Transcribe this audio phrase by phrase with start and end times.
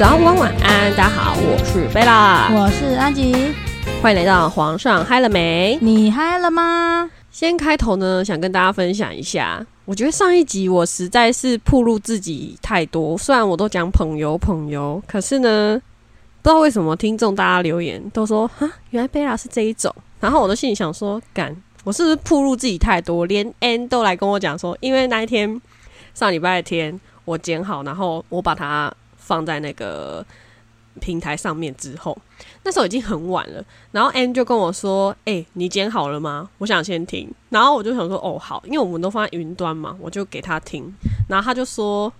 [0.00, 3.34] 早安、午安、晚安，大家好，我是贝拉，我是安吉，
[4.00, 5.78] 欢迎来到皇上嗨了没？
[5.82, 7.10] 你嗨了吗？
[7.30, 15.78] 先开头呢，想跟大家分享一下，我觉得上一集我实在是暴露自己太多，虽然我都讲朋友朋友，可是呢，
[16.40, 23.26] 不知道为什么听众大家留言都说啊，原来贝拉是这一种，然后我的心里想说，敢，我是不是暴露自己太多？
[23.26, 25.60] 连 N 都来跟我讲说，因为那一天
[26.14, 28.90] 上礼拜天我剪好，然后我把它
[29.30, 30.26] 放在那个
[30.98, 32.18] 平台上面之后，
[32.64, 33.64] 那时候已经很晚了。
[33.92, 36.50] 然后 N 就跟我说：“哎、你剪好了吗？
[36.58, 40.92] 我想先听。”然后我就想说：“哦，好，因为我们都放在云端嘛，我就给他听。”
[41.30, 42.12] 然后他就说：“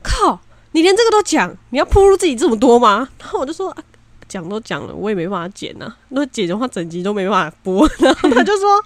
[0.00, 0.40] 靠，
[0.70, 3.82] 你连这个都讲，你要铺露自己这么多吗？”然后我就说：“啊
[4.28, 8.80] 讲都讲了，我也没办法剪呐、那剪的话，整集都没办法播。”然后他就说。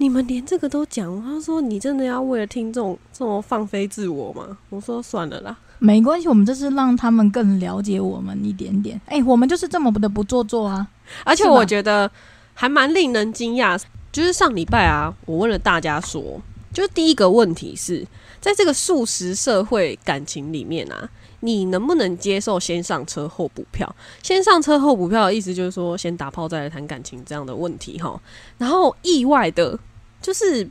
[0.00, 4.56] 你们连这个都讲，他说你真的要为了听众这么放飞自我吗？
[4.70, 9.00] 我说算了啦，没关系，我们这是让他们更了解我们一点点。
[9.06, 10.86] 哎、我们就是这么的不做作啊。
[11.24, 12.10] 而且我觉得
[12.54, 13.80] 还蛮令人惊讶，
[14.12, 16.40] 就是上礼拜啊，我问了大家说，
[16.72, 18.06] 就是第一个问题是
[18.40, 21.08] 在这个素食社会感情里面啊，
[21.40, 23.94] 你能不能接受先上车后补票？
[24.22, 28.20] 先上车后补票的意思就是说，先打炮再来谈感情这样的问题哈。
[28.58, 29.78] 然后意外的，
[30.20, 30.68] 就是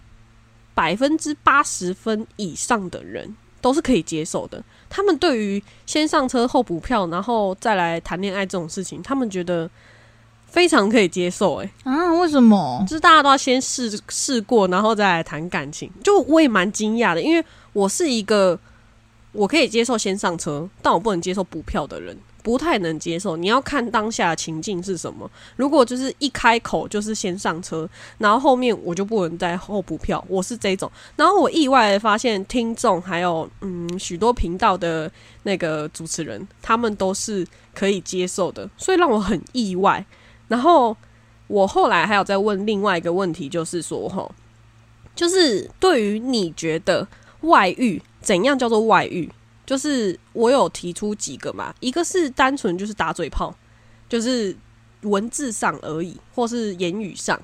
[0.75, 3.35] 百分之八十分以上的人
[3.67, 4.63] 都是可以接受的。
[4.89, 9.69] 他们对于先上车后补票，然后再来谈恋爱这种事情，他们觉得
[10.45, 11.69] 非常可以接受、欸。
[11.83, 12.13] 啊？
[12.13, 12.95] 为什么就？
[12.95, 15.91] 是大家都要先试试过，然后再来谈感情。
[16.01, 17.43] 就我也蛮惊讶的，因为
[17.73, 18.57] 我是一个
[19.33, 23.35] 我可以接受先上车，但我不能接受补票的人，不太能接受。
[23.35, 25.29] 你要看当下情境是什么。
[25.57, 27.87] 如果就是一开口就是先上车，
[28.17, 30.89] 然后后面我就不能再后补票，我是这种。
[31.17, 35.11] 然后我意外发现，听众还有嗯许多频道的
[35.43, 40.05] 那个主持人，他们都是可以接受的，所以让我很意外。
[40.47, 40.95] 然后
[41.47, 44.31] 我后来还有再问另外一个问题，就是说，吼，
[45.13, 47.05] 就是对于你觉得
[47.41, 49.29] 外遇怎样叫做外遇？
[49.67, 53.53] 就是我有提出几个嘛，一个是单纯就是打嘴炮，
[54.07, 54.55] 就是
[55.01, 57.37] 文字上而已，或是言语上；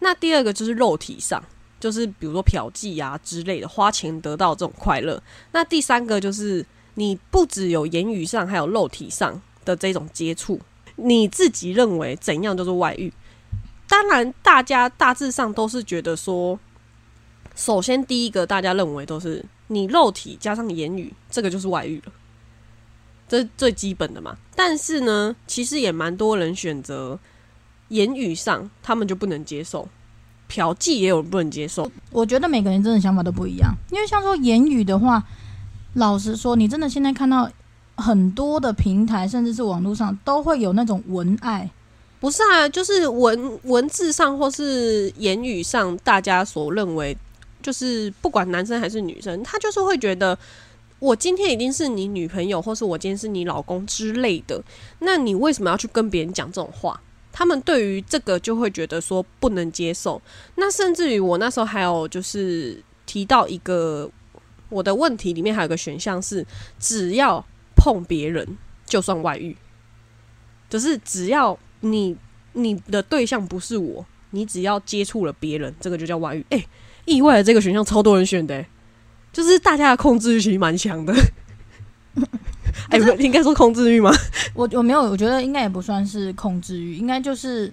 [0.00, 1.44] 那第二个就是肉体上，
[1.78, 5.16] 就是比如说嫖妓啊之类的，花钱得到这种快乐；
[5.52, 6.64] 那第三个就是
[6.94, 10.58] 你不只有言语上，还有肉体上的这种接触。
[10.96, 13.12] 你自己认为怎样就是外遇？
[13.86, 16.58] 当然，大家大致上都是觉得说，
[17.54, 22.12] 首先第一个大家认为都是你肉体加上言语，这个就是外遇了，
[23.28, 24.36] 这是最基本的嘛。
[24.56, 27.18] 但是呢，其实也蛮多人选择
[27.88, 29.88] 言语上，他们就不能接受，
[30.48, 31.90] 嫖妓也有人不能接受。
[32.10, 33.72] 我觉得每个人真的想法都不一样。
[33.90, 35.22] 因为像说言语的话，
[35.94, 37.50] 老实说，你真的现在看到
[37.96, 41.70] 很多的平台，甚至是网络上都会有那种文爱。
[42.20, 47.16] 不是啊，就是文文字上或是言语上，大家所认为
[47.62, 50.38] 就是不管男生还是女生，他就是会觉得
[50.98, 54.62] 我今天一定是你女朋友，或是我今天是你老公之类的。
[55.00, 57.00] 那你为什么要去跟别人讲这种话？
[57.30, 60.20] 他们对于这个就会觉得说不能接受。
[60.56, 64.10] 那甚至于我那时候还有就是提到一个
[64.70, 66.44] 我的问题里面还有个选项是，
[66.80, 67.44] 只要
[67.76, 69.56] 碰别人就算外遇，
[70.68, 72.16] 就是只要你
[72.54, 76.44] 你的对象不是我，你只要接触了别人，这个就叫外遇。
[76.50, 76.66] 哎、
[77.08, 78.66] 意外的这个选项超多人选的、欸，
[79.32, 81.14] 就是大家的控制欲其实蛮强的。
[82.90, 84.10] 哎、不应该说控制欲吗？
[84.54, 87.72] 我我没有，我觉得应该也不算是控制欲，应该就是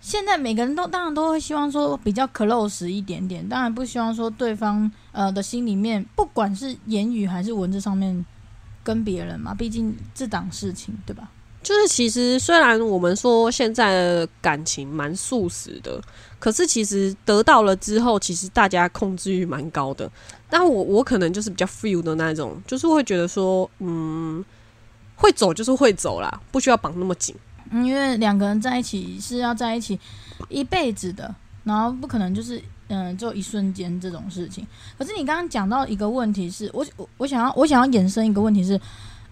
[0.00, 8.24] 现在每个人都当然都会希望说比较 close 一点点，当然不希望说对方呃的心里面，不管是言语还是文字上面
[8.82, 11.30] 跟别人嘛，毕竟这档事情对吧？
[11.64, 16.00] 就是其实虽然我们说现在的感情蛮素食的，
[16.38, 20.08] 可是其实得到了之后，其实大家控制欲蛮高的。
[20.50, 24.44] 但我我可能就是比较 feel 的那种，就是会觉得说，嗯，
[25.16, 27.34] 会走就是会走啦，不需要绑那么紧。
[27.70, 29.98] 嗯，因为两个人在一起是要在一起
[30.50, 31.34] 一辈子的，
[31.64, 34.64] 然后不可能就是嗯，就一瞬间这种事情。
[34.98, 38.78] 可是你刚刚讲到一个问题是，我我我想要我想要衍生一个问题是，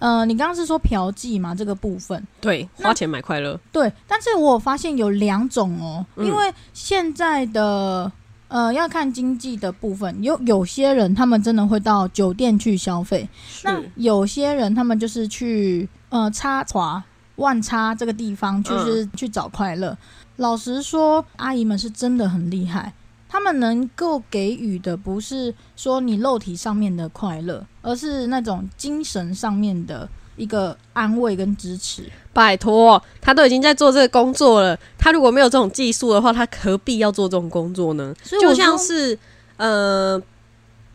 [0.02, 3.56] 呃，你刚刚是说嫖妓嘛这个部分，对，花钱买快乐。
[3.70, 8.10] 对，但是我发现有两种哦，嗯因为现在的
[8.48, 13.28] 呃要看经济的部分，有有些人他们真的会到酒店去消费，
[13.62, 17.00] 那有些人他们就是去呃插华
[17.36, 19.96] 万插这个地方，就是去找快乐。
[20.36, 22.92] 老实说，阿姨们是真的很厉害，
[23.32, 30.06] 他们能够给予的不是说你肉体上面的快乐，而是那种精神上面的
[30.36, 32.04] 一个安慰跟支持。
[32.34, 38.14] 拜托，他都已经在做这个工作了，他如果没有这种技术的话，他何必要做这种工作呢？
[38.38, 39.18] 就像是
[39.56, 40.22] 呃。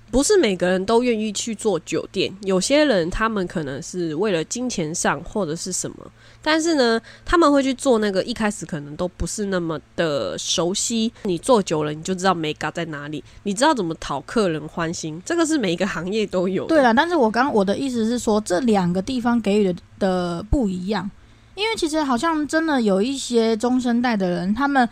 [0.09, 5.97] 不是每个人都愿意去做酒店，有些人他们可能是为了金钱上或者是什么，
[6.41, 11.11] 但是呢，他们会去做那个一开始可能都不是那么的熟悉。
[11.23, 16.65] 你做久了，你就知道美感在哪里，你知道怎么讨客人欢心，这个是每一个行业都有。
[16.67, 21.09] 对了，但是我刚我的意思是说，这两个地方给予的不一样，
[21.55, 24.87] 因为其实好像真的有一些中生代的人，他们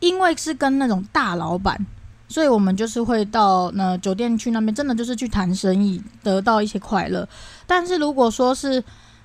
[0.00, 1.86] 因为是跟那种大老板。
[2.28, 7.28] 所以我们就是会到那酒店去那边，真的就是去谈生意，得到一些快乐。
[7.66, 8.82] 但是如果说是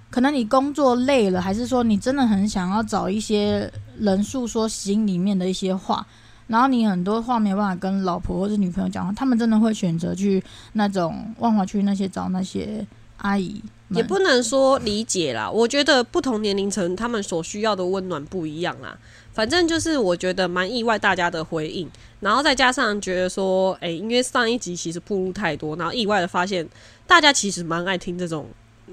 [0.10, 6.06] 可能你工作累了，还是说你真的很想要找一些人诉说心里面的一些话，
[6.48, 10.44] 然后你很多话没办法跟老婆或者女朋友讲话，他们真的会选择去
[10.74, 12.86] 那种万华区那些找那些
[13.18, 13.62] 阿姨。
[13.90, 18.98] 也不能说理解啦，我觉得不同年龄层他们所需要的温暖不一样啦。
[19.34, 21.90] 反正就是我觉得蛮意外大家的回应。
[22.20, 26.68] 然后再加上觉得说，哎，因为上一集其实铺路太多，然后意外的发现，
[27.08, 28.48] 大家其实蛮爱听这种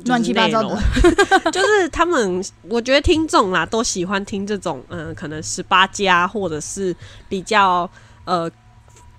[0.07, 0.81] 乱七八糟的，
[1.53, 6.97] 就是他们，我觉得听众啦都喜欢听这种，嗯，可能十八加或者是
[7.29, 7.91] 比较
[8.25, 8.51] 呃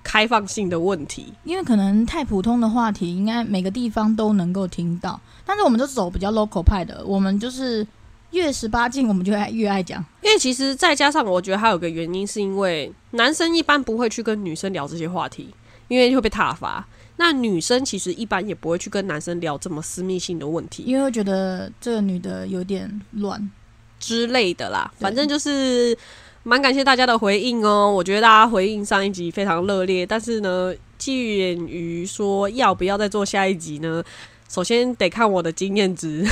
[0.01, 7.85] 开放性的问题，因为可能太普通的话题，应该每个地方都能够听到，但是我们就走比较 local 派的，我们就是。
[8.31, 10.03] 越十八禁，我们就爱越爱讲。
[10.21, 15.49] 因为其实再加上，我觉得还有个原因，是因为男生一般不会去跟女生聊这些话题，
[15.87, 16.87] 因为会被挞伐。
[17.17, 23.51] 那女生其实一般也不会去跟男生聊这么私密性的问题，因为会觉得这个女的有点乱
[23.99, 24.89] 之类的啦。
[24.97, 25.97] 反正就是
[26.43, 27.91] 蛮感谢大家的回应哦。
[27.91, 34.01] 我觉得大家回应上一集非常热烈，但是呢，基于说要不要再做下一集呢？
[34.49, 36.25] 首先得看我的经验值。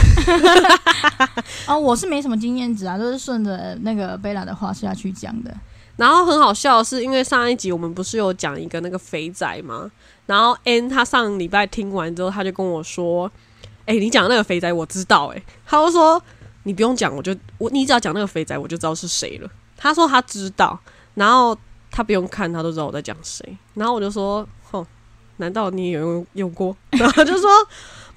[1.68, 5.56] 哦，我是没什么经验值啊，都是顺着那个贝拉的话下去讲的。
[5.96, 9.90] 然后很好笑的是，因为上一集我们不是有讲一个那个肥仔吗？
[10.26, 13.32] 然后 N 他上礼拜听完之后，他就跟我说
[13.86, 16.22] ：“哎，你讲那个肥仔我知道。”哎，他就说
[16.64, 20.80] ：“你不用讲，我就我你只要讲那个肥仔，我就知道是谁了。”他说他知道，
[21.16, 21.58] 然后
[21.90, 23.58] 他不用看，他都知道我在讲谁。
[23.74, 24.57] 然后我就说：“哼，
[25.38, 27.50] 难道你也有用过？” 然后就说。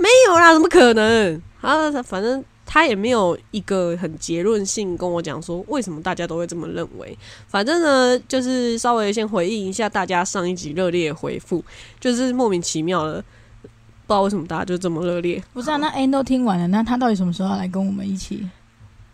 [0.00, 1.42] 没有啦，怎么可能？
[1.60, 7.14] 啊，反正他也没有一个很结论性跟我讲说为什么大家都会这么认为。
[7.48, 11.62] 反正呢，就是稍微先回应一下大家上一集热烈回复，
[12.00, 13.22] 就是莫名其妙的，
[13.60, 13.72] 不知
[14.06, 15.44] 道为什么大家就这么热烈。
[15.52, 18.48] 不是啊，那 N 都听完了，那他到底什么时候要来跟我们一起？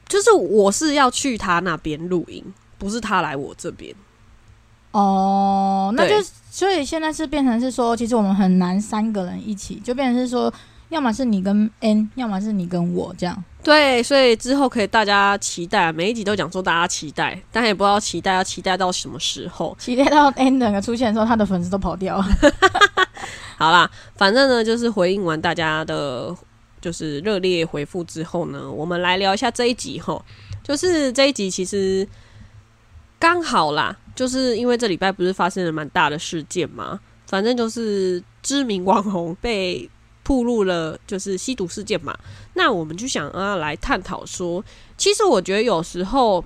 [0.08, 2.44] 就是我是要去他那边录音，
[2.78, 3.92] 不是他来我这边。
[4.98, 6.14] 哦，那就
[6.50, 10.52] 所以现在是变成是说，其实我们很难三个人一起，就变成是说。
[10.88, 13.44] 要么是你跟 N，要么是你跟我这样。
[13.60, 19.76] 对，所以之后可以大家期待，每一集都讲说大家期待，但也不知道期待要期待到什么时候。
[19.82, 22.24] 期待到 N 两个出现的时候，他的粉丝都跑掉。
[23.58, 26.32] 好啦，反正呢，就是回应完大家的，
[26.80, 30.24] 就是热烈回复之后呢，我们来聊一下这一集哈。
[30.62, 32.06] 就是这一集其实
[33.18, 39.88] 刚好啦，就是因为这礼拜不是发生了蛮大的事件嘛，反正就是知名网红被。
[40.28, 42.12] 曝露了就是吸毒事件嘛，
[42.54, 44.60] 那我们就想啊来探讨说，
[44.96, 46.44] 其实我觉得有时候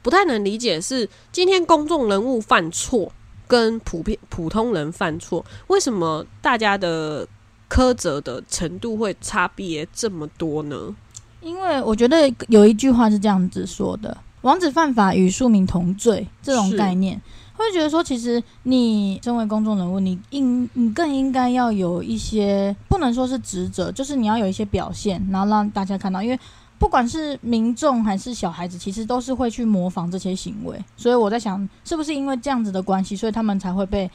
[0.00, 3.12] 不太能理解是今天公众人物犯错
[3.46, 7.28] 跟普遍普通人犯错，为什么大家的
[7.68, 10.96] 苛责的程度会差别这么多呢？
[11.42, 17.20] 因为我觉得有一句话是这样子说的：“王子犯法与庶民同罪”这种概念。
[17.54, 26.22] 会觉得说，其实你身为公众人物，你应你更应该要有一些，不能说是职责，就是你要有一些表现，然后让大家看到。
[26.22, 26.40] 因为
[26.78, 30.82] 不管是民众还是小孩子，其实都是会去模仿这些行为。
[30.96, 34.10] 所以我在想，是不是因为这样子的关系，所以他们才会被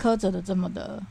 [0.00, 1.02] 苛责的这么的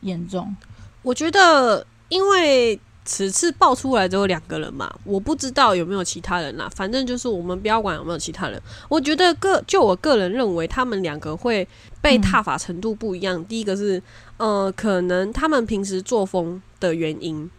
[0.00, 0.56] 严重？
[1.02, 2.80] 我觉得，因为。
[3.02, 6.70] 此次爆出来只有两个人嘛，我不知道有没有其他人啦。
[6.74, 8.60] 反正就是我们不要管有没有其他人。
[8.88, 11.66] 我觉得个就我个人认为，他们两个会
[12.00, 13.42] 被踏法程度不一样。
[13.46, 14.00] 第一个是，
[14.36, 17.50] 呃，可能他们平时作风的原因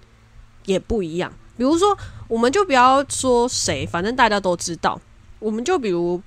[0.66, 1.34] 也不一样。
[1.58, 5.02] 比如说，我们就不要说谁，反正大家都知道。
[5.40, 6.22] 我们就比如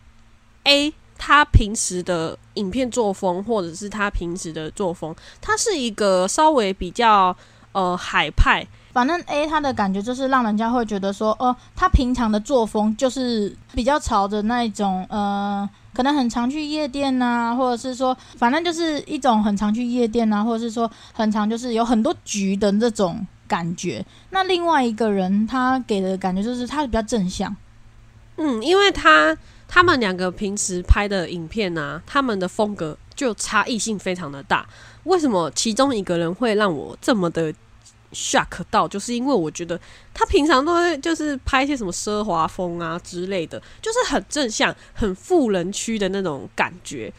[0.64, 7.34] A，他平时的影片作风，或者是他平时的作风，他是一个稍微比较。
[7.74, 8.64] 呃海派，
[8.94, 24.06] 反正 A 他的感觉就是让人家会觉得说，哦，他平常的作风就是比较朝着那一种，呃，可能很常去夜店呐、或者是说，反正就是一种很常去夜店呐、或者是说很常就是有很多局的这种感觉。
[24.30, 27.54] 那另外一个人他给的感觉就是他比较正向，
[28.36, 29.36] 嗯，因为他
[29.66, 34.64] 他们两个平时拍的影片啊，他们的风格就差异性非常的大。
[35.02, 37.52] 为什么其中一个人会让我这么的
[38.14, 38.86] shock 到？
[38.86, 39.78] 就是因为我觉得
[40.14, 47.12] 他平常都会就是拍一些什么奢华风啊之类的，就是很正向、很富人区的那种感觉。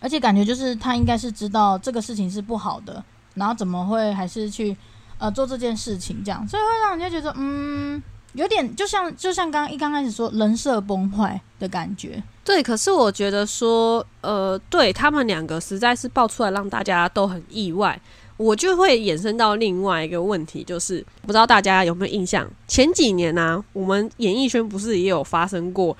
[0.00, 3.04] 而且感觉就是他应该是知道这个事情是不好的，
[3.34, 4.74] 然后怎么会还是去
[5.18, 12.22] 呃做这件事情这样，所以会让人家觉得嗯，有点就像就像刚刚一刚开始说人设崩坏的感觉。
[12.42, 18.00] 对，可是我觉得说，呃，对他们两个实在是爆出来让大家都很意外，
[18.42, 25.94] 我就会衍生到另外一个问题，就是不知道大家有没有印象，前几年呢、啊，我们演艺圈不是也有发生过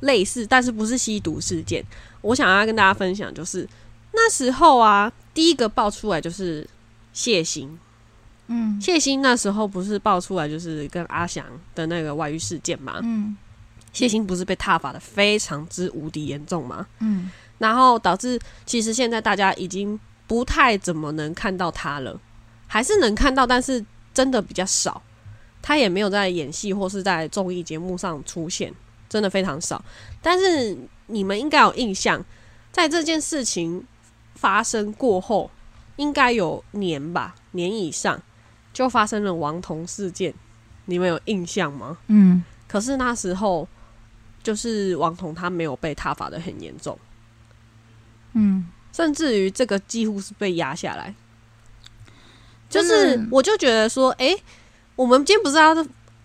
[0.00, 1.82] 类似，但是不是吸毒事件？
[2.20, 3.66] 我想要跟大家分享，就是
[4.12, 6.68] 那时候啊，第一个爆出来就是
[7.14, 7.78] 谢欣，
[8.48, 13.00] 嗯谢欣那时候不是爆出来就是跟阿翔的那个外遇事件嘛？
[13.02, 13.34] 嗯
[13.94, 16.86] 谢欣不是被踏伐的非常之无敌严重嘛？
[16.98, 19.98] 嗯然后导致其实现在大家已经
[20.30, 22.16] 不太怎么能看到他了，
[22.68, 23.84] 还是能看到，但是
[24.14, 25.02] 真的比较少。
[25.60, 28.72] 他也没有在演戏或是在综艺节目上出现，
[29.08, 29.84] 真的非常少。
[30.22, 32.24] 但是你们应该有印象，
[32.70, 33.84] 在这件事情
[34.36, 35.50] 发生过后，
[35.96, 38.22] 应该有年吧，年以上
[38.72, 40.32] 就发生了王彤事件，
[40.84, 41.98] 你们有印象吗？
[42.06, 43.66] 嗯，可是那时候
[44.44, 46.96] 就是王彤他没有被挞伐的很严重。
[48.34, 51.14] 嗯，甚至于这个几乎是被压下来。
[52.68, 54.36] 就是，我就觉得说，诶，
[54.94, 55.74] 我们今天不是要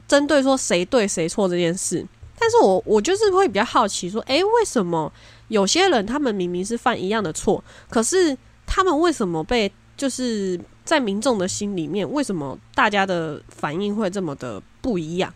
[0.07, 2.05] 针对说谁对谁错这件事，
[2.37, 5.11] 但是我我就是会比较好奇说，诶，为什么
[5.47, 15.33] 有些人他们明明是犯一样的错，可是他们为什么被就是在民众的心里面，为什么大家的反应会这么的不一样？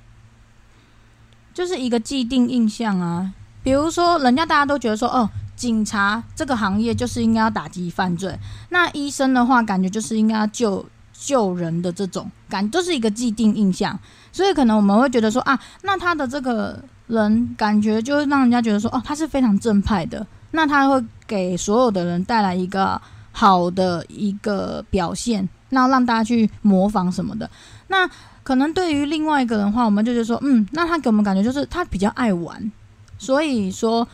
[1.51, 3.33] 就是一个既定印象啊。
[3.63, 8.37] 比如说，人家大家都觉得说，哦，警察这个行业就是应该要打击犯罪，
[8.69, 13.97] 那医生的话，感觉就是应该要救救人的这种感，就是一个既定印象。
[14.31, 23.01] 所以可能我们会觉得说，啊，那他的这个人感觉就会让人家觉得说，哦，他是非常正派的，那他会给所有的人带来一个
[23.31, 27.49] 好的一个表现，那让大家去模仿什么的。
[27.87, 28.09] 那
[28.43, 32.71] 可能对于另外一个人的话，我们就觉得说，嗯，那他给我们感觉就是他比较爱玩，
[33.19, 34.07] 所以说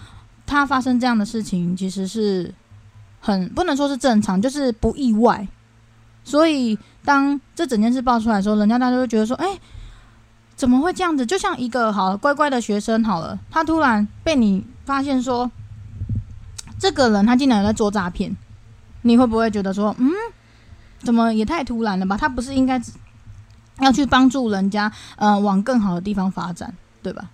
[0.45, 2.53] 他发生这样的事情其实是
[3.21, 5.47] 很不能说是正常，就是不意外。
[6.23, 9.59] 所以当这整件事爆出来的时候，人家大家就觉得说，哎、
[10.55, 11.23] 怎么会这样子？
[11.25, 15.51] 就像一个好乖乖的学生好了，他突然被你发现说，
[16.79, 18.35] 这个人他竟然有在做诈骗，
[19.03, 20.11] 你会不会觉得说，嗯，
[21.03, 22.17] 怎么也太突然了吧？
[22.17, 22.81] 他不是应该
[23.81, 27.29] 要去帮助人家，呃，往更好的地方发展，对吧？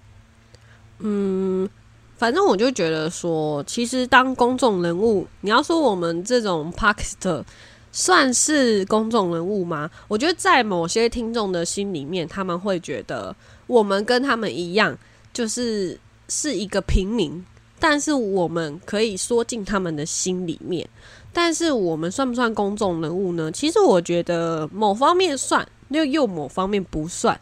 [1.01, 1.69] 嗯，
[2.17, 7.45] 反正我就觉得说，其实当公众人物，你要说我们这种 p a k s t e r
[7.91, 9.89] 算是公众人物吗？
[10.07, 13.35] 我觉得在某些听众的心里面，他们会觉得
[13.67, 14.97] 我们跟他们一样，
[15.33, 17.43] 就是是一个平民，
[17.79, 20.87] 但是我们可以说进他们的心里面。
[21.33, 23.51] 但是我们算不算公众人物呢？
[23.51, 27.39] 其实我觉得某方面算，又又某方面不算。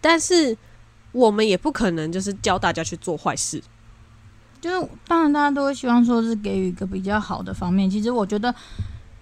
[0.00, 0.56] 但是
[1.16, 3.62] 我们也不可能就是教大家去做坏事。
[4.60, 7.88] 就是当然大家都会希望说是给予一个比较好的方面。
[7.88, 8.54] 其实我觉得，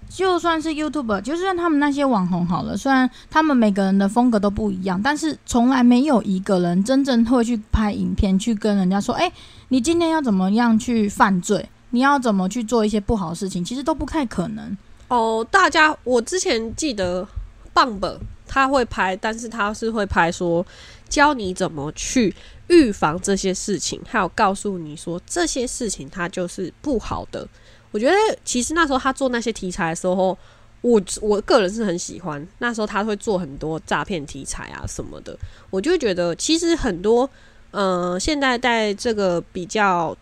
[0.08, 9.30] 就算是 YouTube，就算他们那些网红好了，虽然他们每个人的风格都不一样，但是从来没有一个人真正会去拍影片去跟人家说：“哎、
[9.68, 11.68] 你今天要怎么样去犯罪？
[11.90, 14.76] 你要怎么去做一些不好的事情？”其实都不太可能。
[15.08, 17.26] 哦，大家，我之前记得
[17.72, 20.64] 棒本他会拍，但是他是会拍说
[21.08, 22.34] 教你怎么去
[22.68, 27.46] 预防这些事情，还有告诉你说这些事情它就是不好的。
[27.90, 30.36] 我觉得其实那时候他做那些题材的时候，
[30.80, 32.46] 我我个人是很喜欢。
[32.58, 35.38] 那时候他会做很多诈骗题材啊什么的，
[35.70, 37.28] 我就觉得其实很多，
[37.70, 40.16] 呃，现在在这个比较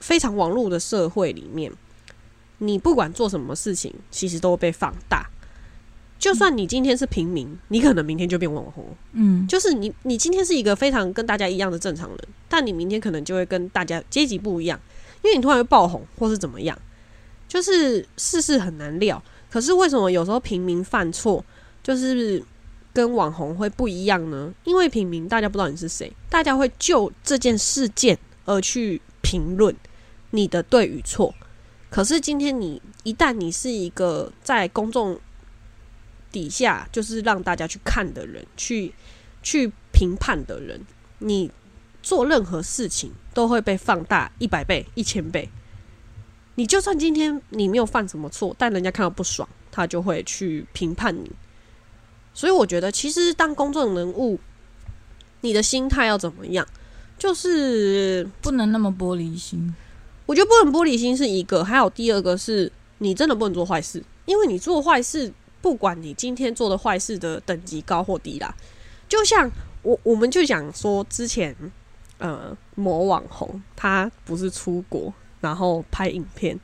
[0.00, 1.72] 非常网络的社会里面，
[2.58, 5.28] 你不管做什么事情，其实都会被放大。
[6.18, 8.86] 就算你今天是平民，你可能明天就变网红。
[9.12, 12.18] 嗯，就是你，你今天是一个非常跟大家一样的正常人，
[12.48, 14.80] 但你明天可能就会跟大家阶级不一样，
[15.22, 16.78] 因为你突然会爆红或是怎么样，
[17.46, 19.22] 就是世事很难料。
[19.50, 21.44] 可是为什么有时候平民犯错，
[21.82, 22.42] 就是
[22.92, 24.52] 跟网红会不一样呢？
[24.64, 29.74] 因为平民大家不知道你是谁，大家会就这件事件而去评论
[30.30, 31.34] 你的对与错。
[31.90, 35.16] 可是今天你一旦你是一个在公众
[36.34, 38.92] 底下就是让大家去看的人，去
[39.40, 40.80] 去评判的人，
[41.20, 41.48] 你
[42.02, 45.48] 做任何事情都会被放大一百倍、一千倍。
[46.56, 51.30] 你就算今天你没有犯什么错，但人家看到不爽，他就会去评判你。
[52.32, 54.40] 所以我觉得，其实当公众人物，
[55.42, 56.66] 你的心态要怎么样？
[57.16, 59.72] 就是不能那么玻璃心。
[60.26, 65.32] 我觉得不能玻璃心是一个，还有第二个是你真的不能做坏事，因为你做坏事，
[65.64, 68.54] 不管你今天做的坏事的等级高或低啦，
[69.08, 71.56] 就像我我们就讲说之前
[72.18, 76.60] 呃某网红他不是出国然后拍影片，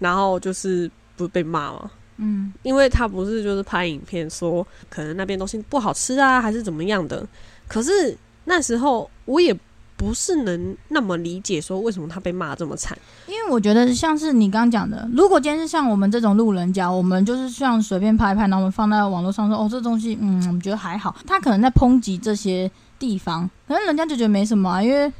[0.00, 1.88] 然后就是不是被骂吗？
[2.16, 7.24] 嗯，因为他不是就是拍影片说可能那边东西不好吃啊，还是怎么样的，
[7.68, 9.56] 可是那时候我也。
[10.00, 21.14] 不是能那么理解说为什么他被骂这么惨，因为我觉得像是你刚刚讲的，如果今天是像我们这种路人甲，我们就是像随便拍拍，然后我们放在网络上说，哦，这东西，嗯，我们觉得还好。
[21.26, 25.12] 他可能在抨击这些地方，可能人家就觉得没什么啊，因为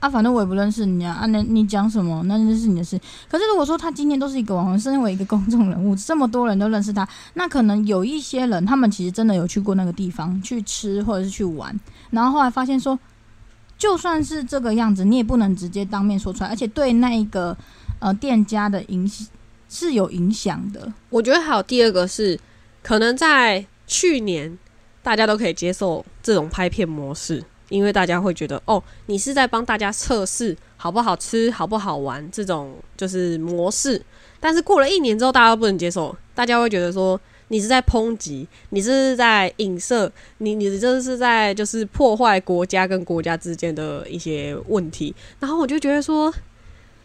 [0.00, 2.98] 啊，反正我也不认识你啊，啊，那你讲什么，那就是你的事。
[3.30, 11.78] 可是如果说他今天都是一个网红，身为一个公众人物，这么多人都认识他，那可能有一些人，他们其实真的有去过那个地方去吃或者是去玩，
[12.08, 12.98] 然后后来发现说。
[13.76, 17.56] 就算是这个样子，你也不能直接当面说出来，而且对那一个
[17.98, 19.26] 呃店家的影响
[19.68, 20.92] 是有影响的。
[21.10, 22.38] 我觉得还有第二个是，
[22.82, 24.56] 可能在去年
[25.02, 34.00] 大家都可以接受这种拍片模式，因为大家会觉得哦，你是在帮大家测试好不好吃、好不好玩这种就是模式。
[34.40, 37.20] 但是过了一年之后，大家不能接受，大家会觉得说。
[37.54, 45.14] 你是在抨击，你是在影射，你你这是在就是破坏国家跟国家之间的一些问题。
[45.38, 46.34] 然后我就觉得说，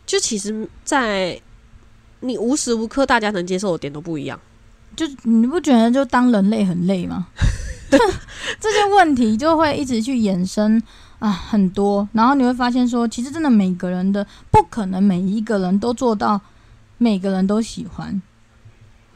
[0.08, 1.40] 就其实，在
[2.22, 4.40] 你无时无刻大家能接受的点都不一样。
[4.96, 7.28] 就你不觉得就当人类 很累吗？
[8.60, 10.82] 这些问题就会一直去衍生
[11.20, 12.10] 啊，很多。
[12.14, 16.42] 然后你会发现说，其实真的每个人的不可能每一个人都做到，
[16.98, 18.20] 每个人都喜欢。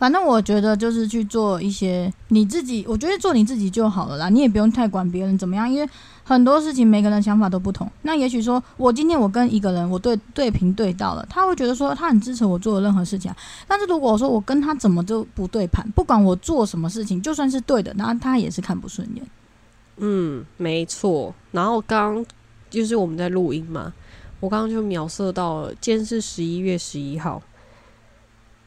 [0.03, 4.27] 反正我觉得就是去做一些你自己，我觉得做你自己就好了啦。
[4.27, 5.89] 你也不用太管别人怎么样，因为
[6.25, 7.89] 很多事情每个人想法都不同。
[8.01, 13.31] 那也许说我今天我跟一个人我对对平对到了，他会觉得说他很支持我做的任何事情。
[13.31, 19.25] 啊但是如果说我跟他怎么就不对盘，不管我做什么事情，就算是对的，那他也是看不顺眼。
[19.95, 21.33] 嗯，没错。
[21.51, 22.25] 然后刚
[22.69, 23.93] 就是我们在录音嘛，
[24.41, 27.41] 我刚刚就秒射到了，今天是十一月十一号。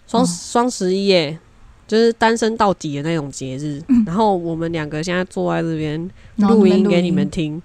[0.07, 1.39] 双双十一耶，
[1.87, 3.83] 就是单身到底的那种节日。
[4.07, 7.61] 然后我们两个现在坐在这边录音给你们听，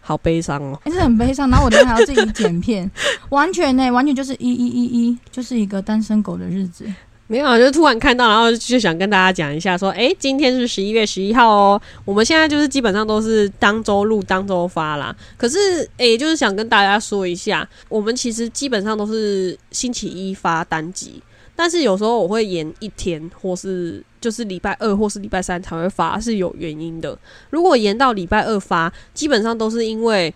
[0.00, 1.48] 好悲伤哦，还是很悲伤。
[1.50, 2.90] 然后我还要自己剪片，
[3.30, 6.86] 完全呢，完全就是一一一一，就是一个单身狗的日子。
[7.26, 11.80] 没有，就突然看到，然后就想跟大家讲一下，说，哎，今天是十一月十一号哦。
[12.04, 15.14] 我们现在就是基本上都是当周录、当周发啦。
[15.38, 21.22] 可是，哎，就是想跟大家说一下，我们其实基本上都是星期一发单集。
[21.56, 27.16] 但是有时候我会延一天，或是就是礼拜二或是礼拜三才会发，是有原因的。
[27.48, 30.34] 如果延到礼拜二发，基本上都是因为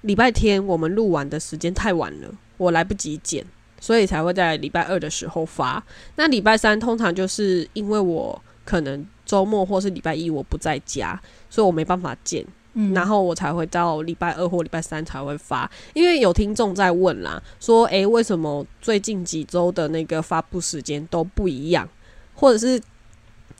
[0.00, 3.44] 礼拜天我们录完的时间太晚了，我来不及剪，
[3.86, 5.80] 所以才会在礼拜二的时候发。
[6.16, 12.44] 那礼拜三通常就是因为我可能周末或是礼拜一我不在家，所以我没办法剪。
[12.92, 21.88] 然后我才会到礼拜二或礼拜三才会发，因为有听众在问啦，说诶，为什么最近几周的那个发布时间都不一样？
[22.34, 22.78] 或者是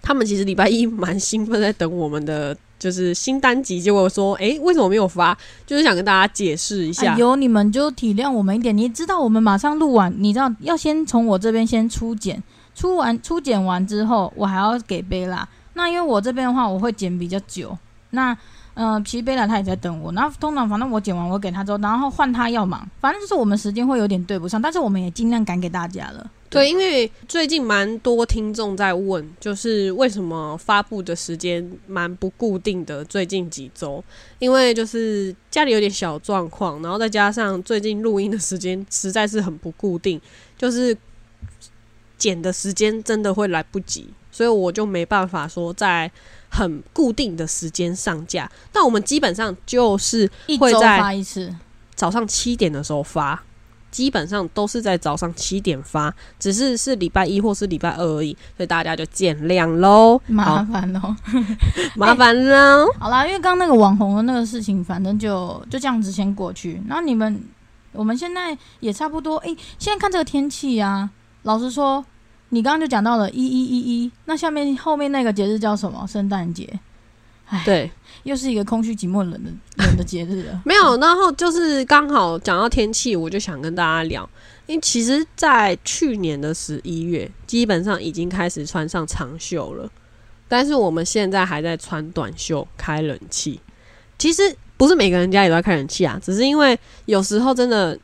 [0.02, 5.36] 他们其实礼拜一蛮兴奋在等我们的就是新单集，结果说诶，为什么没有发？
[5.66, 7.16] 就是想跟大家解释一下。
[7.16, 12.42] 有你们就体谅我们一点，你知道我们马上录完，你知道要先从我这边先初剪，
[12.74, 15.48] 出完初剪完之后，我还要给贝拉。
[15.74, 17.76] 那因为我这边的话，我会剪比较久，
[18.10, 18.36] 那。
[18.78, 20.12] 嗯，其实贝拉他也在等我。
[20.12, 26.30] 那通常反正我剪完我给他之后，然后换他要忙，反正就是我们时间会有点对不上，但是我们也尽量赶给大家了。
[26.48, 33.04] 对，因为最近蛮多听众在问，就是为什么发布的时间蛮不固定的？
[33.04, 34.02] 最近几周，
[34.38, 40.20] 因为就是家里有点小状况，然后再加上最近录音的时间实在是很不固定，
[40.56, 40.96] 就是
[42.16, 46.10] 剪的时间真的会来不及，所以我就没办法说在。
[46.48, 51.54] 很固定的时间上架，但我们基本上就是会在发一次，
[51.94, 53.42] 早上七点的时候发，
[53.96, 60.20] 基本上都是在早上七点发，只是是礼拜一或是礼拜二而已，所以大家就见谅喽。
[60.28, 61.16] 麻烦喽，
[61.96, 62.86] 麻烦喽。
[62.98, 66.78] 好啦，因为刚刚那个网红的那个事情，反正就就这样子先过去。
[66.86, 67.42] 然后你们，
[67.92, 69.38] 我们现在也差不多。
[69.38, 71.08] 诶，现在看这个天气啊，
[71.44, 72.04] 老实说，
[72.50, 76.06] 你刚刚就讲到了一一一一，那下面后面那个节日叫什么？
[76.06, 76.78] 圣诞节。
[77.48, 77.88] 唉，对，
[78.24, 80.60] 又是一个空虚、寂寞、冷的冷的节日了。
[80.64, 84.28] 没有，然后就是刚好讲到天气，我就想跟大家聊，
[84.66, 89.88] 因为其实，在去年的十一月，基本上已经开始穿上长袖了，
[90.48, 93.60] 但是我们现在还在穿短袖开冷气。
[94.18, 94.42] 其实
[94.76, 97.96] 不是每个人家里都要开冷气啊，只是因为有时候真的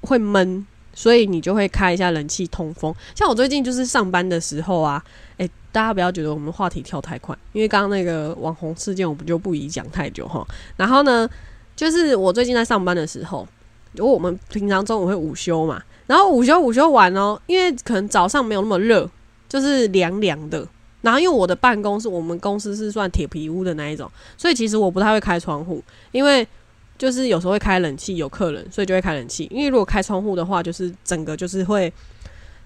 [0.00, 2.94] 会闷，所以你就会开一下冷气通风。
[3.14, 5.04] 像我最近就是上班的时候啊。
[5.38, 10.42] 哎，大家不要觉得我们话题跳太快，因为刚刚那个网红事件，我们就不宜讲太久哈。
[10.74, 11.28] 然后呢，
[11.76, 13.46] 就是我最近在上班的时候，
[13.92, 19.06] 如果我们平常中午会午休嘛，然后午休午休完哦，因为可能早上没有那么热，
[19.50, 20.66] 就是凉凉的。
[21.02, 26.48] 然后因为我的办公室，我们公司是算铁皮屋的那一种，所以其实我不太会开窗户，因为
[26.96, 29.46] 就是有时候会开冷气，有客人，所以就会开冷气。
[29.50, 31.92] 因为如果开窗户的话，就是整个就是会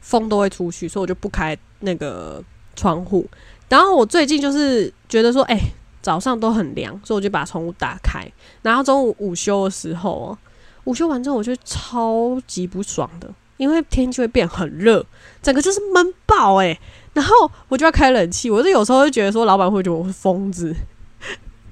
[0.01, 2.41] 风都会出去，所以我就不开那个。
[2.81, 3.27] 窗户，
[3.69, 5.61] 然后我最近就是觉得说，哎，
[6.01, 8.27] 早上都很凉，所以我就把窗户打开。
[8.63, 10.39] 然后中午午休的时候哦，
[10.85, 15.05] 午休完之后，我就超级不爽的，因为天气会变很热，
[15.43, 16.81] 整个就是闷爆哎。
[17.13, 20.75] 然后我就要开冷气，我就有时候会觉得说，老板会觉得我是疯子。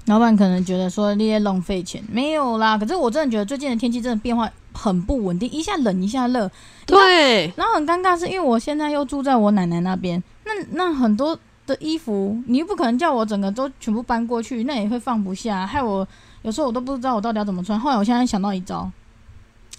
[0.05, 2.77] 老板可能觉得说那些浪费钱，没有啦。
[2.77, 6.49] 可是我真的觉得最近的天气真的变化很不稳定，一下冷一下热。
[6.85, 10.21] 对，然后很尴尬是因为我现在又住在我奶奶那边。
[10.49, 16.07] 那那很多的衣服，你又不可能叫我整个都全部搬过去，那也会放不下，害我
[16.41, 17.79] 有时候我都不知道我到底要怎么穿。
[17.79, 18.89] 后来我现在想到一招，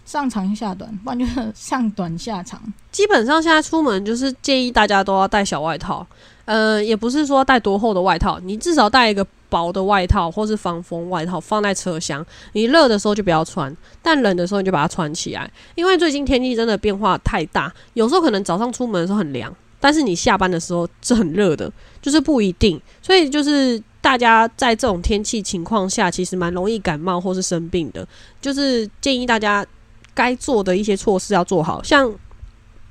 [0.05, 2.61] 上长下短，不然就是上短下长。
[2.93, 6.07] 基本上现在出门就是建议大家都要带小外套，
[6.45, 12.25] 呃，也不是说带多厚的外套，你至少带一个薄的外套或是防风外套放在车厢。
[12.53, 19.53] 你热的时候就不要穿，但冷的时候你就把它穿起来，因为最近天气真的变化太大，有时候可能早上出门的时候很凉。
[19.81, 28.07] 但是你下班的时候是很热的，就是不一定，所以就是大家在这种天气情况下，其实蛮容易感冒或是生病的。
[28.41, 29.67] 就是建议大家
[30.15, 32.13] 该做的一些措施要做好，像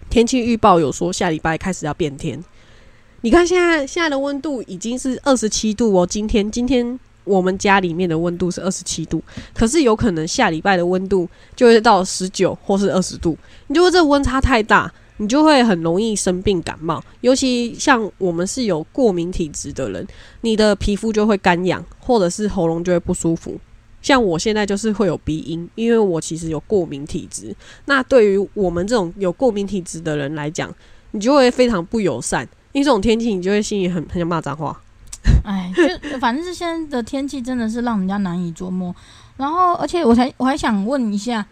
[0.10, 2.44] 天气预报有说下礼拜开始要变天。
[3.22, 9.22] 你看现在现在的温度已经是二十七度哦，今天今天我们家里面的温度是二十七度，
[9.54, 14.92] 可是有可能下礼拜的温度就会到十九或是二十度，你就会这温差太大？
[15.22, 20.08] 你就会很容易生病感冒，尤其像我们是有过敏体质的人，
[20.42, 23.60] 你的皮肤就会干痒，或者是喉咙就会不舒服。
[24.02, 27.54] 像我现在就是会有鼻音，因为我其实有过敏体质。
[27.84, 30.74] 那对于我们这种有过敏体质的人来讲，
[31.12, 32.48] 你就会非常不友善。
[32.72, 34.82] 因为这种天气，你就会心里很很想骂脏话。
[35.44, 38.96] 哎，就反正是现在的天气真的是让人家难以捉摸。
[39.36, 41.46] 然后，而且我才我还想问一下。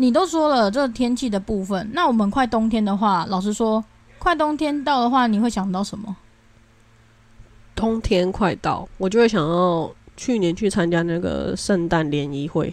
[0.00, 3.84] 你都说了这天气的部分，那我们快冬天的话，老实说，
[4.20, 6.14] 快冬天到的话，你会想到什么？
[7.74, 12.72] 冬天快到，我就会想到去年去参加那个圣诞联谊会。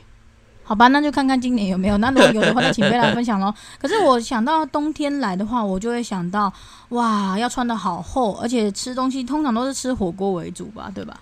[0.63, 1.97] 好吧，那就看看今年有没有。
[1.97, 3.51] 那如果有的话，就请飞来分享喽。
[3.81, 6.53] 可是我想到冬天来的话，我就会想到，
[6.89, 11.19] 哇，要穿的好厚，而且吃东西通常都是吃火锅为主吧，对吧？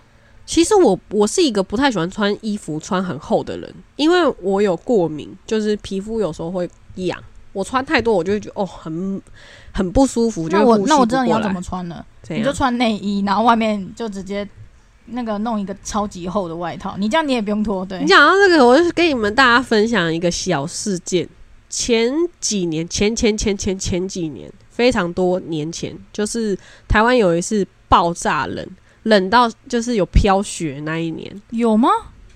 [0.54, 7.20] 其实我我是一个不太喜欢穿衣服穿很厚的人，因为我有过敏，就是皮肤有时候会痒。
[7.54, 9.20] 我穿太多，我就会觉得哦，很
[9.72, 10.48] 很不舒服。
[10.50, 14.48] 那我那我知道你要怎么穿了，你就穿内衣，然后外面就直接
[15.08, 16.96] 那个弄一个超级厚的外套。
[17.00, 17.84] 你这样你也不用脱。
[17.84, 21.28] 对你讲到这个，我就跟你们大家分享一个小事件。
[21.68, 26.56] 前几年，前前前前前几年，非常多年前，就是
[26.88, 28.64] 台湾有一次爆炸冷。
[29.04, 31.90] 冷到就是有飘雪那一年有吗？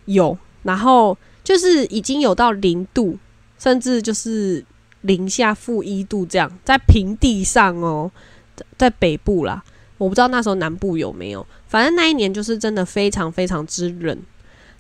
[0.06, 3.18] 有，然后就是已经有到零度，
[3.58, 4.64] 甚至就是
[5.02, 8.12] 零下负一度这样，在平地上哦，
[8.78, 9.64] 在北部啦，
[9.98, 14.18] 我不知道那时候南部有没有，反正那一年就是真的非常非常之冷。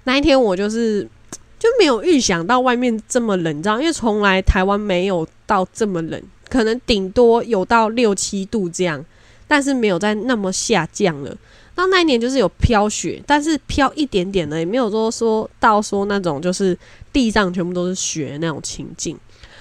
[0.03, 1.07] 那一天我就是
[1.59, 9.03] 就没有预想到外面这么冷，你知道，因为从来台湾没有到这么冷，可能顶多有到六七度这样，
[9.47, 11.35] 但是没有在那么下降了。
[11.77, 16.75] 到那一年就是有飘雪，但是飘一点点的，也没有说说到说那种就是
[17.13, 19.15] 地上全部都是雪那种情境。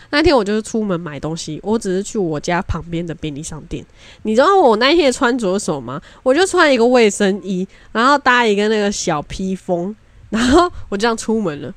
[0.09, 3.85] 那天我就是出门买东西，我只是去我家旁边的便利商店。
[4.23, 6.03] 你知道我那天穿着什么吗？
[6.23, 9.95] 我就穿一个卫生衣，然后搭一个那个小披风，
[10.31, 11.75] 然后我这样出门了。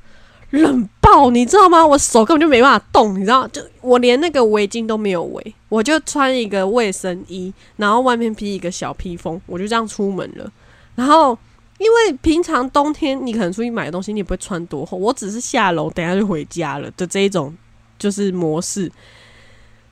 [0.51, 1.85] 冷爆，你知道吗？
[1.85, 3.47] 我手根本就没办法动，你知道？
[3.49, 10.51] 就我连那个围巾都没有围，我就穿一个卫生衣，然后外面披一个小披风，我就这样出门了。
[10.95, 11.38] 然后
[11.77, 17.55] 因为平常冬天你可能出去买东西，你也不会穿多厚，我只是下楼等下就回家了的这一种
[17.99, 18.91] 就是模式。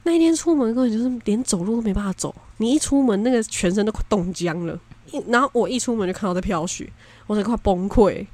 [0.03, 4.79] 那一天出门根本就是连走路都没办法走，你一出门那个全身都快冻僵了。
[5.27, 6.91] 然后我一出门就看到在飘雪，
[7.27, 8.25] 我都快崩溃。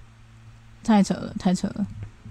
[0.83, 1.86] 太扯了，太扯了。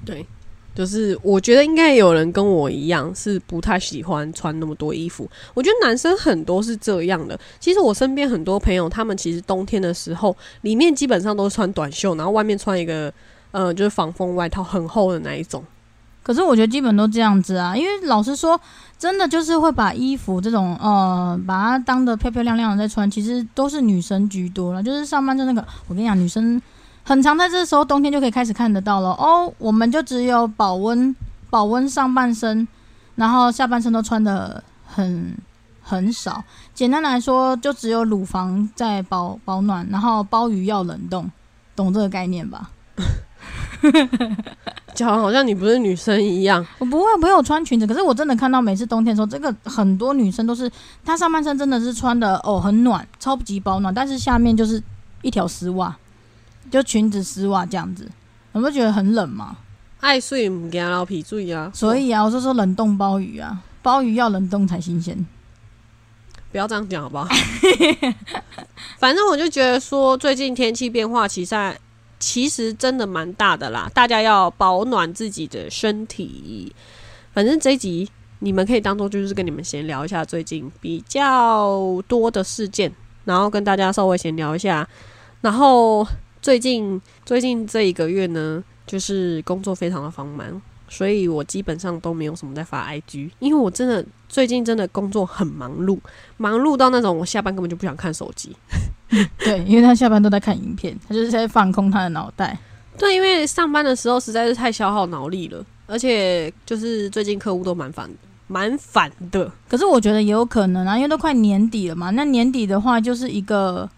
[0.04, 0.26] 对，
[0.74, 5.28] 就是我觉得应该有人跟我一样是不太喜欢穿那么多衣服。
[5.54, 7.38] 我觉得男生很多是这样的。
[7.60, 13.12] 其实我身边很多朋友，他们其实冬天的时候，里面基本上都穿短袖，然后外面穿一个
[13.50, 15.62] 呃，就是防风外套，很厚的那一种。
[16.22, 18.58] 可是我觉得基本都这样子啊，因为老实说，
[18.96, 24.80] 真的就是会把衣服这种呃，把它当的漂漂亮亮的在穿，其实都是女生居多了。
[24.80, 26.62] 就是上班就那个，我跟你讲，女生
[27.04, 29.52] 很长在这时候冬天就可以开始看得到了哦。
[29.58, 31.14] 我们就只有保温
[31.50, 32.66] 保温上半身，
[33.16, 35.36] 然后下半身都穿的很
[35.82, 36.42] 很少。
[36.72, 41.30] 简单来说，就只有乳房在保保暖，然后鲍鱼要冷冻，
[41.74, 42.70] 懂这个概念吧？
[44.94, 46.64] 讲好像你不是女生一样。
[46.78, 47.86] 我不会，没有穿裙子。
[47.86, 50.70] 可是我真的看到每次冬天的时候，这个很多女生都是，
[51.04, 54.80] 她上半身真的是穿的哦很暖，超级保暖，但是下面就是
[55.22, 55.96] 一条丝袜，
[56.72, 58.10] 就裙子丝袜这样子，
[58.52, 59.58] 你不觉得很冷吗？
[60.00, 61.70] 爱睡唔惊老皮注意啊！
[61.72, 65.24] 所以啊，我就说冷冻鲍鱼啊，鲍鱼要冷冻才新鲜。
[66.50, 67.28] 不要这样讲好不好？
[68.98, 71.54] 反正我就觉得说，最近天气变化，其实
[72.18, 76.74] 其实真的蛮大的啦，大家要保暖自己的身体。
[77.32, 78.08] 反正这一集
[78.40, 82.92] 你们可以当做就是跟你们闲聊一下最近比较多的事件，
[83.24, 84.86] 然后跟大家稍微闲聊一下。
[85.40, 86.06] 然后
[86.42, 95.96] 最近最近这一个月呢，就是工作非常的繁忙，所以我基本上都没有什么在发 IG，因为我真的最近真的工作很忙碌，
[96.36, 98.54] 忙碌到那种我下班根本就不想看手机。
[99.38, 102.58] 对，因为他下班都在看影片，他就是在放空他的脑袋。
[102.98, 108.10] 对，因为上班的时候实在是太消耗脑力了，而且就是最近客户都蛮烦，
[108.48, 109.50] 蛮烦的。
[109.68, 112.10] 可是我觉得也有可能啊，因为都快年底了嘛。
[112.10, 113.88] 那年底的话，就是一个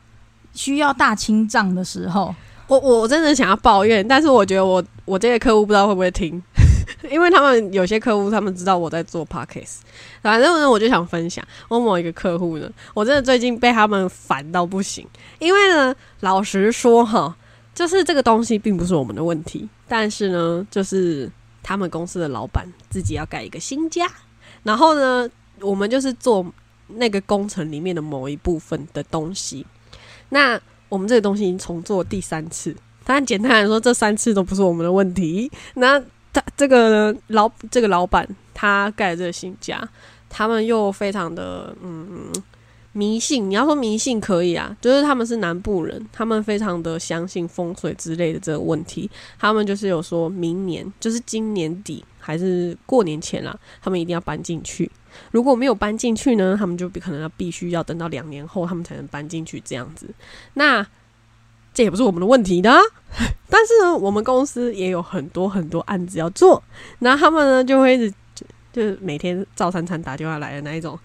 [0.55, 2.35] 需要大清账的时候。
[2.67, 6.43] 我我真的想要抱怨，但是我觉得我我这些客户不知道会不会听。
[7.11, 9.81] 因为他们有些客户，他们知道我在做 podcast，
[10.23, 15.07] 反正呢，我就想分享我某一个客户呢，我真的最近被他们烦到不行。
[15.39, 17.37] 因为呢，老实说哈，
[17.75, 21.31] 就是这个东西并不是我们的问题，但是呢，就是
[21.63, 24.11] 他们公司的老板自己要盖一个新家，
[24.63, 25.29] 然后呢，
[25.61, 26.47] 我们就是做
[26.89, 29.67] 那个工程里面的某一部分的东西。
[30.35, 35.49] 那我们这个东西已经重做第三次，当然简单来说，这三次都不是我们的问题。
[35.75, 36.01] 那
[36.33, 39.89] 他这个老这个老板，他盖这个新家，
[40.29, 42.33] 他们又非常的嗯
[42.91, 43.49] 迷信。
[43.49, 49.09] 你要说迷信可以啊，就是他们是南部人，他们非常的相信风水之类的这个问题。
[49.39, 54.91] 他们就是有说明年，就是今年底还是过年前啦，他们一定要搬进去。
[55.31, 60.09] 如果没有搬进去呢，他们就可能要必须要等到两年后，他们才能搬进去这样子。
[60.55, 60.85] 那
[61.75, 62.71] 这也不是我们的问题的，
[63.51, 66.63] 但是呢，我们公司也有很多很多案子要做，
[67.01, 70.99] 然后他们呢就会一直就就是每天赵三餐打电话来的那一种，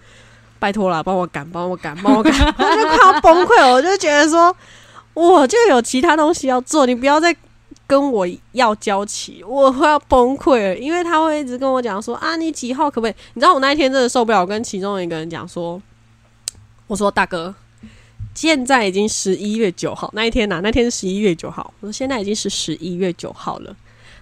[0.58, 4.54] 拜托了，帮我赶，帮我赶，帮我赶， 我就快要崩溃了，我就觉得说，
[5.14, 7.36] 我就有其他东西要做，你不要再
[7.90, 13.14] 跟我要交期，我会要崩溃了，因为他会一直跟我讲说啊，你几号可不可以？
[13.34, 15.82] 你知道我那一天真的受不了，我跟其中一个人讲说，
[16.86, 17.52] 我说大哥。
[18.32, 21.74] 现在已经十一月九号那一天呐，那天是十一月九号。
[21.80, 23.76] 我说现在已经是十一月九号了，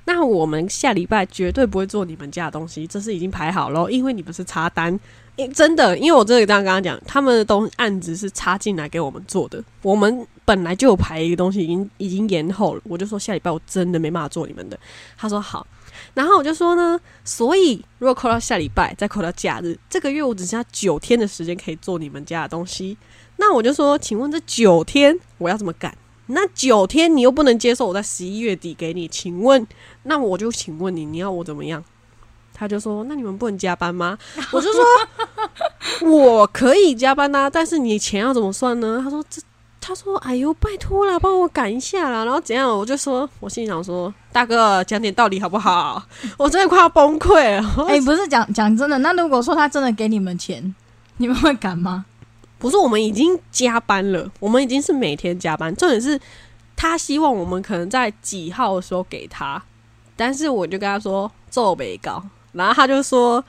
[0.06, 4.98] 那我们下礼拜绝对不会做你们家的东西，这是已经排好了，因为你们是插单。
[5.46, 12.80] 真的，因为我这个刚刚跟他讲，他们的东案子是插进来给我们做的，我们本来就有排一个东西，已经已经延后了。
[12.84, 14.78] 我就说下礼拜我真的没办法做你们的。
[15.16, 15.64] 他说好，
[16.14, 22.96] 然后我就说呢，所以如果扣到下礼拜，再扣到假日，这个月我只剩下九天的时间可以做你们家的东西。
[23.36, 25.96] 那我就说，请问这九天我要怎么赶？
[26.26, 29.64] 那九天你又不能接受我在十一月底给你，请问，
[30.02, 31.82] 那我就请问你，你要我怎么样？
[32.58, 34.18] 他就说，那你们不能加班吗？
[34.50, 34.82] 我就说，
[36.08, 39.00] 我可以加班呐，但是你钱要怎么算呢？
[39.02, 39.40] 他说，这
[39.80, 42.24] 他说，哎呦，拜托了，帮我赶一下啦。
[42.24, 42.68] 然后怎样？
[42.68, 46.02] 我就说，我心里想说，大哥讲点道理好不好？
[46.36, 47.86] 我真的快要崩溃了。
[47.88, 50.74] 哎，不是讲讲真的，那如果说他真的给你们钱，
[51.18, 52.04] 你们会赶吗？
[52.58, 55.74] 不是，我们已经加班了，我们已经是每天加班。
[55.76, 56.20] 重点是
[56.76, 59.62] 他希望我们可能在几号的时候给他，
[60.16, 63.42] 但是我就跟他说做没搞，然后他就说，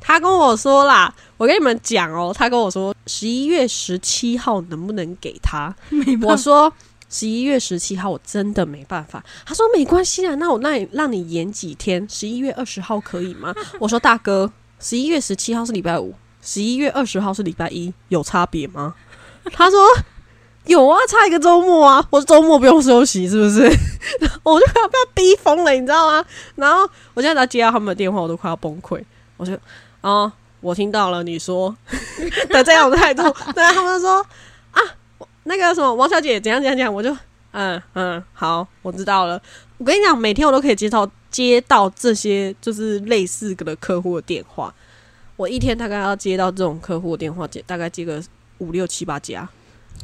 [0.00, 5.74] 他跟我说啦，我跟你们讲哦，他跟我说十一月十七号能不能给他？
[6.22, 6.72] 我说
[7.08, 9.24] 十一月十七号我真的没办法。
[9.46, 13.54] 他说没关系啊，那我那你让你延几天，十一月二十号可以吗？
[13.78, 18.94] 我说大哥，十一月十七号是礼拜五，十一月二十号是礼拜一，有差别吗？
[19.52, 19.78] 他说
[20.66, 23.62] 有啊，差一个周末啊，我周末不用休息是不是？
[24.42, 26.24] 我就快要被逼疯了，你知道吗？
[26.56, 29.02] 然后我现在在接到他们的电话，我都快要崩溃。
[29.36, 29.52] 我就
[30.00, 31.74] 啊，我听到了你说
[32.48, 33.22] 的这样的态度，
[33.54, 34.24] 对他们说
[34.70, 34.80] 啊，
[35.44, 37.14] 那个什么王小姐怎样怎样讲，我就
[37.52, 39.40] 嗯嗯好，我知道了。
[39.78, 44.72] 我跟你讲，每天我都可以接到接到这些就是类似的客户的电话，
[45.36, 48.22] 我一天大概要接到这种客户的电话，接大概接个
[48.58, 49.46] 五六七八家。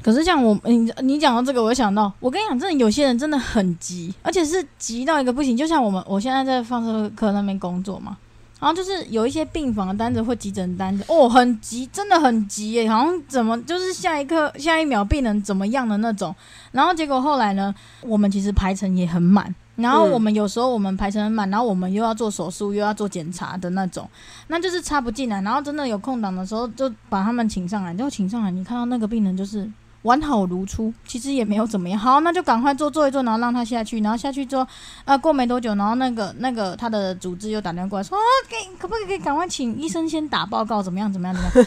[0.02, 5.54] 可是像我，你你讲到这个，我就想到，我跟你讲，真的有些人真的很急，而且是急到一个不行。
[5.56, 8.16] 就像我们，我现在在放射科那边工作嘛，
[8.58, 16.34] 然后就是有一些病房的单子或急诊单子，哦，很急，真的很急耶，好像怎么就是下一刻、下一秒病人怎么样的那种。
[16.72, 24.08] 然后结果后来呢，我们其实排程也很满，然后我们有时候我们排程很满，然后我们又要做手术，又要做检查的那种，
[24.48, 25.40] 那就是插不进来。
[25.42, 29.70] 然后真的有空档的时候，就把他们请上来，就请上来，你看到那个病人就是。
[30.02, 32.00] 完好如初，其实也没有怎么样。
[32.00, 34.00] 好，那就赶快做做一做，然后让他下去。
[34.00, 34.66] 然后下去之后，
[35.04, 41.66] 呃，过没多久，然后那个那个他的主治又打电话过来说，哦，给可不可以赶快请医生先打报告，怎么样怎么样怎么样？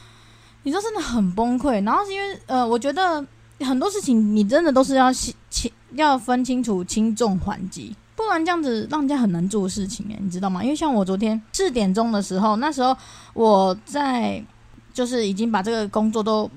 [0.64, 1.84] 你说真的很崩溃。
[1.84, 3.22] 然后是因为呃，我觉得
[3.60, 10.62] 很多事情你真的都是要轻要分清楚轻重缓急，不然这样子让人家很难做事情诶，你知道吗？
[10.62, 12.96] 因为像我昨天四点钟的时候，那时候
[13.34, 14.42] 我在
[14.92, 16.50] 就是已经把这个工作都。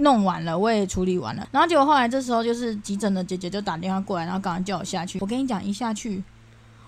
[0.00, 5.18] 弄完了，我也处理完了，然后结果后来这时候就是急诊的姐姐就打电话过来，然后刚刚叫我下去。
[5.20, 6.22] 我跟你讲，一下去，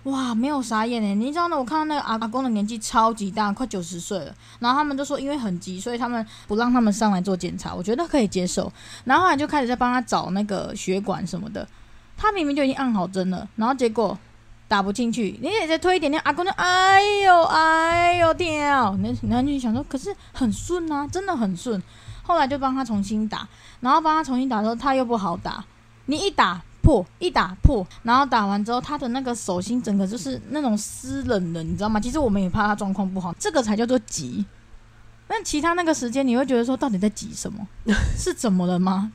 [0.04, 1.14] 哇，没有傻眼诶！
[1.14, 1.58] 你知道呢？
[1.58, 8.72] 我看到那个阿阿公的年纪超级大，快九十岁了，然后他们就说因为很急，所以他们不让他们上来做检查，我觉得可以接受。
[9.04, 11.68] 然后后来就开始在帮他找那个血管什么的，
[12.16, 14.18] 他明明就已经按好针了，然后结果
[14.66, 21.82] 打不进去，你也再推一点点，阿公就哎呦哎呦跳，那然后就想说，可是很顺啊，真的很顺。
[22.22, 23.46] 后来就帮他重新打，
[23.80, 25.62] 然后帮他重新打的时候，他又不好打。
[26.06, 32.00] 你一打破，一打破，然后打完之后，他的那个手心整个就是那种湿冷的，你知道吗？
[32.00, 34.44] 其实我们也怕他状况不好，这个才叫做急。
[35.28, 37.64] 那其他那个时间，你会觉得说，到底在急什么？
[38.18, 39.12] 是怎么了吗？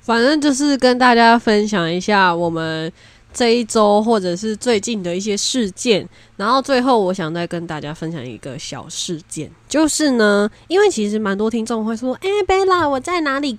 [0.00, 2.90] 反正就是跟大家分享一下我们。
[3.30, 13.58] 这一周或者是最近的一些事件，然后最后我想再跟大家分享一个小事件，就是呢，因为其实蛮多听众会说：“哎，贝拉，我在哪里？”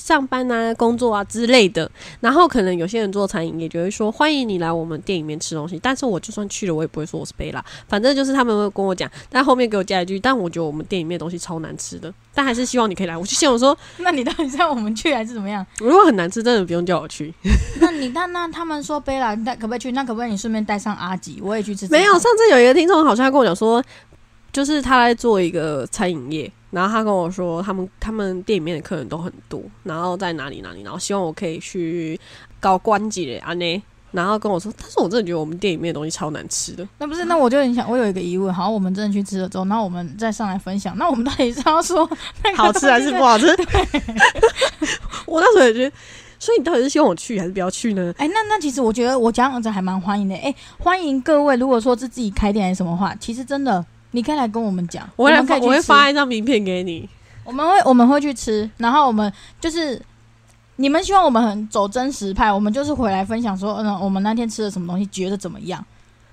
[0.00, 13.16] 上班啊，工作啊之类的，然后可能有些人做餐饮也就会说欢迎你来我们店里面吃东西，但是我就算去了，我也不会说我是贝拉，反正就是他们会跟我讲，但后面给我加一句，但我觉得我们店里面的东西超难吃的，但还是希望你可以来。
[13.16, 15.64] 我就想说， 那你到底叫我们去还是怎么样？
[15.78, 17.32] 如果很难吃，真的不用叫我去。
[17.80, 19.92] 那你那那他们说贝拉，那可不可以去？
[19.92, 21.86] 那可不可以你顺便带上阿吉，我也去吃？
[21.88, 23.82] 没有，上次有一个听众好像跟我讲说，
[24.52, 26.50] 就是他在做一个餐饮业。
[26.70, 32.16] 然后他跟我说，他们他们店里面的客人都很多，然后在哪里哪里，然后希望我可以去
[32.60, 33.82] 搞关节啊呢。
[34.12, 36.88] 然后跟我说，但是我真的觉得我们店里面的东西超难吃的。
[36.98, 40.96] 那不是，那我就很想，我有一个疑问，好像，我们真的去吃了之后，那我们再上来分享。
[40.96, 42.08] 那我们到底是要说
[42.56, 43.46] 好吃还是不好吃？
[45.26, 45.96] 我那时候也觉得，
[46.38, 48.14] 所以你到底是希望我去还是不要去呢？
[48.16, 50.36] 哎，那那其实我觉得我这样子还蛮欢迎的。
[50.36, 53.84] 哎，欢迎各位，如果说是自己开店还是什么话，其实真的。
[54.12, 57.08] 你可以来跟我们讲，我会我会发一张名片给你。
[57.44, 60.00] 我们会我们会去吃，然后我们就是
[60.76, 65.84] 你们希望我们很走真实派，我们就是回来分享说，嗯，我们那天吃了什么东西，觉得怎么样？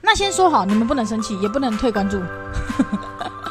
[0.01, 2.21] 那先说好，你们不能生气，也不能退关注。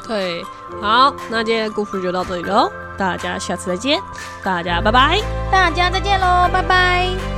[0.06, 0.42] 对，
[0.80, 4.00] 好，那今天故事就到这里喽，大家下次再见，
[4.44, 7.35] 大家拜拜，大家再见喽，拜拜。